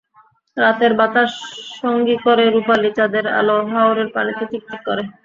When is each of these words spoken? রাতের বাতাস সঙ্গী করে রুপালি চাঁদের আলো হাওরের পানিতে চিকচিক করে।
রাতের 0.57 0.93
বাতাস 0.99 1.31
সঙ্গী 1.79 2.15
করে 2.25 2.43
রুপালি 2.47 2.89
চাঁদের 2.97 3.25
আলো 3.39 3.55
হাওরের 3.71 4.09
পানিতে 4.15 4.43
চিকচিক 4.51 4.81
করে। 4.87 5.03